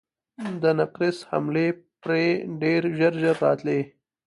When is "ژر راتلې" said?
3.21-3.79